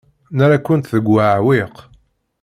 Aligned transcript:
Nerra-kent 0.37 0.91
deg 0.95 1.05
uɛewwiq. 1.13 1.75